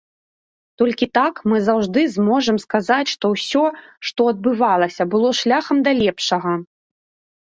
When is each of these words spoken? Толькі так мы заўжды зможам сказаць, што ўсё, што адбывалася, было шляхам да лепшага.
Толькі 0.81 1.05
так 1.17 1.33
мы 1.51 1.57
заўжды 1.67 2.01
зможам 2.15 2.57
сказаць, 2.65 3.07
што 3.13 3.25
ўсё, 3.35 3.63
што 4.11 4.21
адбывалася, 4.33 5.03
было 5.13 5.29
шляхам 5.41 5.77
да 5.89 5.95
лепшага. 6.05 6.51